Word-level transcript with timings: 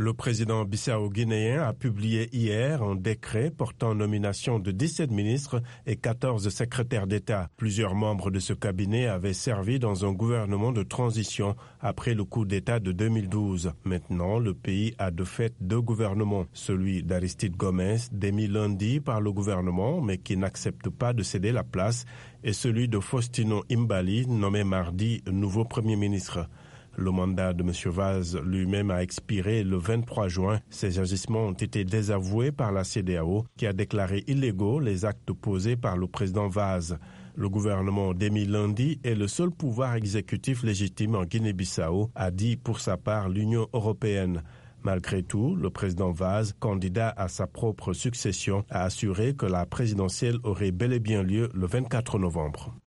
Le 0.00 0.14
président 0.14 0.64
bissau-guinéen 0.64 1.60
a 1.60 1.72
publié 1.72 2.28
hier 2.32 2.84
un 2.84 2.94
décret 2.94 3.50
portant 3.50 3.96
nomination 3.96 4.60
de 4.60 4.70
17 4.70 5.10
ministres 5.10 5.60
et 5.86 5.96
14 5.96 6.50
secrétaires 6.50 7.08
d'État. 7.08 7.50
Plusieurs 7.56 7.96
membres 7.96 8.30
de 8.30 8.38
ce 8.38 8.52
cabinet 8.52 9.08
avaient 9.08 9.32
servi 9.32 9.80
dans 9.80 10.06
un 10.06 10.12
gouvernement 10.12 10.70
de 10.70 10.84
transition 10.84 11.56
après 11.80 12.14
le 12.14 12.22
coup 12.22 12.44
d'État 12.44 12.78
de 12.78 12.92
2012. 12.92 13.72
Maintenant, 13.82 14.38
le 14.38 14.54
pays 14.54 14.94
a 14.98 15.10
de 15.10 15.24
fait 15.24 15.52
deux 15.60 15.80
gouvernements, 15.80 16.46
celui 16.52 17.02
d'Aristide 17.02 17.56
Gomez, 17.56 17.96
démis 18.12 18.46
lundi 18.46 19.00
par 19.00 19.20
le 19.20 19.32
gouvernement 19.32 20.00
mais 20.00 20.18
qui 20.18 20.36
n'accepte 20.36 20.90
pas 20.90 21.12
de 21.12 21.24
céder 21.24 21.50
la 21.50 21.64
place, 21.64 22.04
et 22.44 22.52
celui 22.52 22.86
de 22.86 23.00
Faustino 23.00 23.64
Imbali, 23.68 24.28
nommé 24.28 24.62
mardi 24.62 25.24
nouveau 25.26 25.64
Premier 25.64 25.96
ministre. 25.96 26.48
Le 27.00 27.12
mandat 27.12 27.52
de 27.52 27.62
M. 27.62 27.70
Vaz 27.92 28.36
lui-même 28.44 28.90
a 28.90 29.04
expiré 29.04 29.62
le 29.62 29.76
23 29.76 30.26
juin. 30.26 30.58
Ses 30.68 30.98
agissements 30.98 31.46
ont 31.46 31.52
été 31.52 31.84
désavoués 31.84 32.50
par 32.50 32.72
la 32.72 32.82
CDAO 32.82 33.46
qui 33.56 33.68
a 33.68 33.72
déclaré 33.72 34.24
illégaux 34.26 34.80
les 34.80 35.04
actes 35.04 35.32
posés 35.32 35.76
par 35.76 35.96
le 35.96 36.08
président 36.08 36.48
Vaz. 36.48 36.98
Le 37.36 37.48
gouvernement 37.48 38.14
d'émis 38.14 38.46
lundi 38.46 38.98
est 39.04 39.14
le 39.14 39.28
seul 39.28 39.52
pouvoir 39.52 39.94
exécutif 39.94 40.64
légitime 40.64 41.14
en 41.14 41.24
Guinée-Bissau, 41.24 42.10
a 42.16 42.32
dit 42.32 42.56
pour 42.56 42.80
sa 42.80 42.96
part 42.96 43.28
l'Union 43.28 43.68
européenne. 43.72 44.42
Malgré 44.82 45.22
tout, 45.22 45.54
le 45.54 45.70
président 45.70 46.10
Vaz, 46.10 46.52
candidat 46.58 47.14
à 47.16 47.28
sa 47.28 47.46
propre 47.46 47.92
succession, 47.92 48.64
a 48.70 48.82
assuré 48.82 49.34
que 49.34 49.46
la 49.46 49.66
présidentielle 49.66 50.38
aurait 50.42 50.72
bel 50.72 50.92
et 50.92 50.98
bien 50.98 51.22
lieu 51.22 51.48
le 51.54 51.66
24 51.68 52.18
novembre. 52.18 52.74